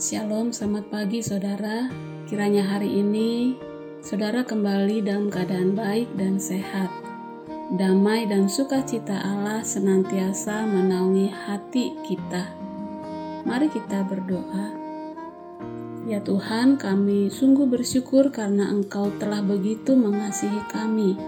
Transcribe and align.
Shalom, 0.00 0.48
selamat 0.48 0.88
pagi 0.88 1.20
saudara. 1.20 1.92
Kiranya 2.24 2.64
hari 2.64 3.04
ini 3.04 3.52
saudara 4.00 4.48
kembali 4.48 5.04
dalam 5.04 5.28
keadaan 5.28 5.76
baik 5.76 6.08
dan 6.16 6.40
sehat. 6.40 6.88
Damai 7.76 8.24
dan 8.24 8.48
sukacita 8.48 9.20
Allah 9.20 9.60
senantiasa 9.60 10.64
menaungi 10.64 11.28
hati 11.28 11.92
kita. 12.08 12.48
Mari 13.44 13.68
kita 13.68 14.00
berdoa. 14.08 14.72
Ya 16.08 16.24
Tuhan, 16.24 16.80
kami 16.80 17.28
sungguh 17.28 17.68
bersyukur 17.68 18.32
karena 18.32 18.72
Engkau 18.72 19.12
telah 19.20 19.44
begitu 19.44 19.92
mengasihi 19.92 20.64
kami. 20.72 21.20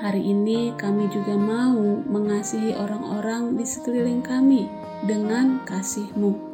Hari 0.00 0.24
ini 0.24 0.72
kami 0.80 1.12
juga 1.12 1.36
mau 1.36 2.00
mengasihi 2.08 2.72
orang-orang 2.72 3.60
di 3.60 3.68
sekeliling 3.68 4.24
kami 4.24 4.64
dengan 5.04 5.60
kasih-Mu 5.68 6.47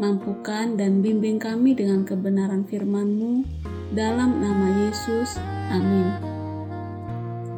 mampukan 0.00 0.80
dan 0.80 1.04
bimbing 1.04 1.36
kami 1.36 1.76
dengan 1.76 2.08
kebenaran 2.08 2.64
firman-Mu 2.64 3.44
dalam 3.92 4.40
nama 4.40 4.88
Yesus. 4.88 5.36
Amin. 5.68 6.08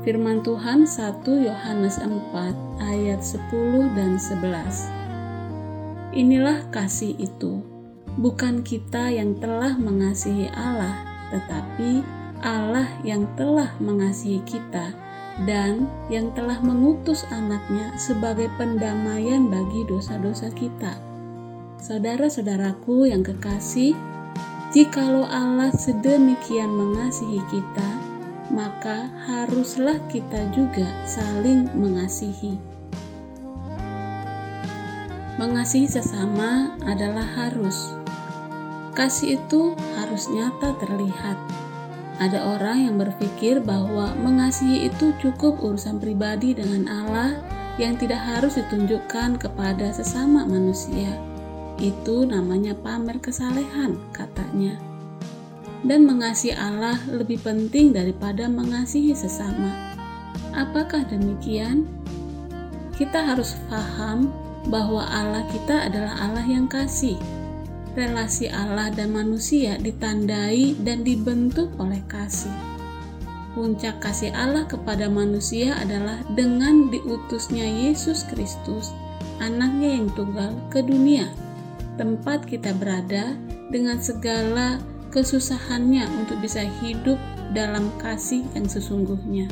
Firman 0.03 0.43
Tuhan 0.43 0.83
1 0.83 1.23
Yohanes 1.23 2.03
4 2.03 2.83
ayat 2.83 3.23
10 3.23 3.95
dan 3.95 4.19
11. 4.19 4.91
Inilah 6.19 6.67
kasih 6.75 7.15
itu, 7.23 7.63
bukan 8.19 8.67
kita 8.67 9.15
yang 9.15 9.39
telah 9.39 9.79
mengasihi 9.79 10.51
Allah, 10.59 10.99
tetapi 11.31 12.03
Allah 12.43 12.91
yang 13.07 13.31
telah 13.39 13.71
mengasihi 13.79 14.43
kita 14.43 14.91
dan 15.47 15.87
yang 16.11 16.35
telah 16.35 16.59
mengutus 16.61 17.23
anaknya 17.31 17.95
sebagai 17.95 18.51
pendamaian 18.59 19.47
bagi 19.49 19.87
dosa-dosa 19.87 20.51
kita 20.53 21.12
Saudara-saudaraku 21.83 23.11
yang 23.11 23.27
kekasih, 23.27 23.99
jikalau 24.71 25.27
Allah 25.27 25.75
sedemikian 25.75 26.71
mengasihi 26.71 27.43
kita, 27.51 27.91
maka 28.55 29.11
haruslah 29.27 29.99
kita 30.07 30.47
juga 30.55 30.87
saling 31.11 31.67
mengasihi. 31.75 32.55
Mengasihi 35.43 35.91
sesama 35.91 36.79
adalah 36.87 37.27
harus. 37.35 37.91
Kasih 38.95 39.43
itu 39.43 39.75
harus 39.99 40.31
nyata 40.31 40.79
terlihat. 40.79 41.35
Ada 42.23 42.47
orang 42.47 42.79
yang 42.87 42.95
berpikir 42.95 43.59
bahwa 43.59 44.15
mengasihi 44.23 44.87
itu 44.87 45.11
cukup 45.19 45.59
urusan 45.59 45.99
pribadi 45.99 46.55
dengan 46.55 46.87
Allah 46.87 47.43
yang 47.75 47.99
tidak 47.99 48.23
harus 48.23 48.55
ditunjukkan 48.55 49.43
kepada 49.43 49.91
sesama 49.91 50.47
manusia. 50.47 51.32
Itu 51.81 52.29
namanya 52.29 52.77
pamer 52.77 53.23
kesalehan, 53.23 53.97
katanya. 54.13 54.77
Dan 55.83 56.07
mengasihi 56.07 56.55
Allah 56.55 57.01
lebih 57.11 57.43
penting 57.43 57.91
daripada 57.91 58.47
mengasihi 58.47 59.17
sesama. 59.17 59.73
Apakah 60.55 61.03
demikian? 61.09 61.89
Kita 62.95 63.25
harus 63.25 63.59
paham 63.67 64.31
bahwa 64.71 65.03
Allah 65.11 65.43
kita 65.51 65.91
adalah 65.91 66.15
Allah 66.23 66.47
yang 66.47 66.71
kasih. 66.71 67.19
Relasi 67.99 68.47
Allah 68.49 68.89
dan 68.95 69.13
manusia 69.13 69.77
ditandai 69.77 70.79
dan 70.81 71.03
dibentuk 71.03 71.73
oleh 71.83 72.01
kasih. 72.07 72.53
Puncak 73.53 74.01
kasih 74.01 74.33
Allah 74.33 74.65
kepada 74.65 75.13
manusia 75.13 75.77
adalah 75.77 76.25
dengan 76.33 76.89
diutusnya 76.89 77.69
Yesus 77.69 78.25
Kristus, 78.33 78.95
anaknya 79.45 80.01
yang 80.01 80.09
tunggal 80.17 80.57
ke 80.73 80.81
dunia 80.81 81.29
tempat 82.01 82.49
kita 82.49 82.73
berada 82.77 83.37
dengan 83.69 84.01
segala 84.01 84.81
kesusahannya 85.13 86.09
untuk 86.25 86.41
bisa 86.41 86.65
hidup 86.81 87.21
dalam 87.53 87.93
kasih 88.01 88.45
yang 88.57 88.65
sesungguhnya. 88.65 89.47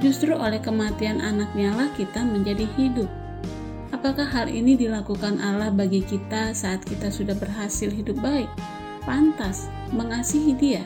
Justru 0.00 0.32
oleh 0.32 0.58
kematian 0.58 1.20
anaknya 1.20 1.76
lah 1.76 1.88
kita 1.92 2.24
menjadi 2.24 2.64
hidup. 2.80 3.08
Apakah 3.92 4.24
hal 4.24 4.48
ini 4.48 4.74
dilakukan 4.74 5.38
Allah 5.38 5.68
bagi 5.68 6.00
kita 6.00 6.56
saat 6.56 6.80
kita 6.82 7.12
sudah 7.12 7.36
berhasil 7.36 7.92
hidup 7.92 8.16
baik? 8.24 8.48
Pantas 9.04 9.68
mengasihi 9.92 10.56
dia? 10.56 10.82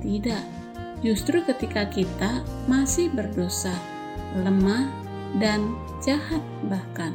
Tidak. 0.00 0.62
Justru 1.02 1.42
ketika 1.42 1.90
kita 1.90 2.46
masih 2.70 3.10
berdosa, 3.10 3.74
lemah, 4.38 4.86
dan 5.42 5.74
jahat 5.98 6.40
bahkan. 6.70 7.10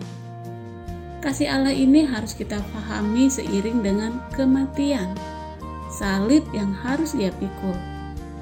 Kasih 1.28 1.52
Allah 1.52 1.76
ini 1.76 2.08
harus 2.08 2.32
kita 2.32 2.56
pahami 2.72 3.28
seiring 3.28 3.84
dengan 3.84 4.24
kematian, 4.32 5.12
salib 5.92 6.48
yang 6.56 6.72
harus 6.72 7.12
dia 7.12 7.36
pikul. 7.36 7.76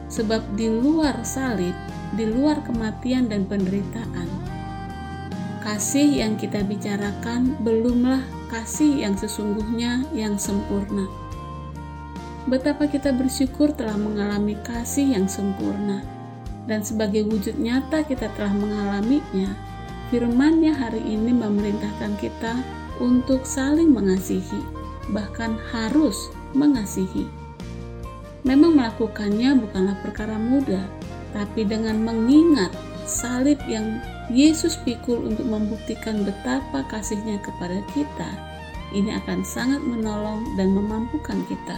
Sebab 0.06 0.54
di 0.54 0.70
luar 0.70 1.18
salib, 1.26 1.74
di 2.14 2.30
luar 2.30 2.62
kematian 2.62 3.26
dan 3.26 3.50
penderitaan, 3.50 4.30
kasih 5.66 6.22
yang 6.22 6.38
kita 6.38 6.62
bicarakan 6.62 7.58
belumlah 7.66 8.22
kasih 8.54 9.02
yang 9.02 9.18
sesungguhnya 9.18 10.06
yang 10.14 10.38
sempurna. 10.38 11.10
Betapa 12.46 12.86
kita 12.86 13.10
bersyukur 13.18 13.74
telah 13.74 13.98
mengalami 13.98 14.62
kasih 14.62 15.18
yang 15.18 15.26
sempurna, 15.26 16.06
dan 16.70 16.86
sebagai 16.86 17.26
wujud 17.26 17.58
nyata 17.58 18.06
kita 18.06 18.30
telah 18.38 18.54
mengalaminya 18.54 19.75
Firman-Nya 20.16 20.72
hari 20.72 21.04
ini 21.04 21.36
memerintahkan 21.36 22.16
kita 22.24 22.56
untuk 23.04 23.44
saling 23.44 23.92
mengasihi, 23.92 24.64
bahkan 25.12 25.60
harus 25.76 26.32
mengasihi. 26.56 27.28
Memang 28.48 28.80
melakukannya 28.80 29.60
bukanlah 29.60 30.00
perkara 30.00 30.40
mudah, 30.40 30.88
tapi 31.36 31.68
dengan 31.68 32.00
mengingat 32.00 32.72
salib 33.04 33.60
yang 33.68 34.00
Yesus 34.32 34.80
pikul 34.88 35.20
untuk 35.20 35.52
membuktikan 35.52 36.24
betapa 36.24 36.88
kasihnya 36.88 37.36
kepada 37.44 37.84
kita, 37.92 38.32
ini 38.96 39.12
akan 39.20 39.44
sangat 39.44 39.84
menolong 39.84 40.48
dan 40.56 40.72
memampukan 40.72 41.44
kita. 41.52 41.76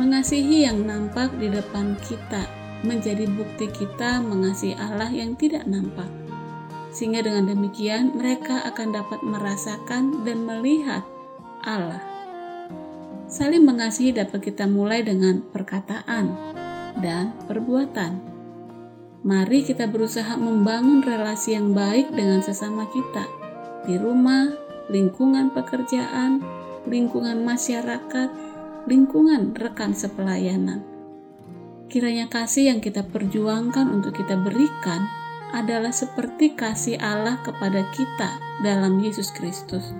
Mengasihi 0.00 0.64
yang 0.64 0.88
nampak 0.88 1.28
di 1.36 1.52
depan 1.52 1.92
kita 2.08 2.48
menjadi 2.88 3.28
bukti 3.36 3.68
kita 3.68 4.24
mengasihi 4.24 4.72
Allah 4.80 5.12
yang 5.12 5.36
tidak 5.36 5.68
nampak 5.68 6.08
sehingga 6.96 7.20
dengan 7.20 7.52
demikian 7.52 8.16
mereka 8.16 8.64
akan 8.64 8.96
dapat 8.96 9.20
merasakan 9.20 10.24
dan 10.24 10.48
melihat 10.48 11.04
Allah. 11.60 12.00
Saling 13.28 13.68
mengasihi 13.68 14.16
dapat 14.16 14.48
kita 14.48 14.64
mulai 14.64 15.04
dengan 15.04 15.44
perkataan 15.52 16.32
dan 17.04 17.36
perbuatan. 17.44 18.16
Mari 19.28 19.68
kita 19.68 19.84
berusaha 19.92 20.40
membangun 20.40 21.04
relasi 21.04 21.52
yang 21.52 21.76
baik 21.76 22.16
dengan 22.16 22.40
sesama 22.40 22.88
kita 22.88 23.28
di 23.84 24.00
rumah, 24.00 24.56
lingkungan 24.88 25.52
pekerjaan, 25.52 26.40
lingkungan 26.88 27.44
masyarakat, 27.44 28.30
lingkungan 28.88 29.52
rekan 29.52 29.92
sepelayanan. 29.92 30.80
Kiranya 31.92 32.30
kasih 32.32 32.72
yang 32.72 32.80
kita 32.80 33.04
perjuangkan 33.04 33.90
untuk 33.90 34.16
kita 34.16 34.38
berikan 34.38 35.25
adalah 35.54 35.94
seperti 35.94 36.56
kasih 36.56 36.98
Allah 36.98 37.38
kepada 37.44 37.86
kita 37.94 38.40
dalam 38.64 38.98
Yesus 38.98 39.30
Kristus. 39.30 39.94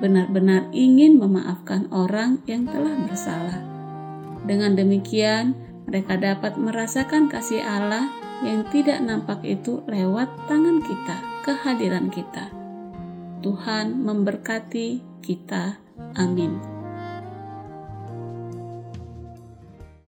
Benar-benar 0.00 0.68
ingin 0.76 1.16
memaafkan 1.16 1.88
orang 1.88 2.44
yang 2.44 2.68
telah 2.68 2.92
bersalah. 3.08 3.60
Dengan 4.44 4.76
demikian, 4.76 5.56
mereka 5.88 6.20
dapat 6.20 6.60
merasakan 6.60 7.32
kasih 7.32 7.64
Allah 7.64 8.12
yang 8.44 8.68
tidak 8.68 9.00
nampak 9.00 9.40
itu 9.42 9.80
lewat 9.88 10.28
tangan 10.46 10.84
kita, 10.84 11.16
kehadiran 11.48 12.12
kita. 12.12 12.52
Tuhan 13.40 14.04
memberkati 14.04 15.00
kita. 15.24 15.80
Amin. 16.18 16.75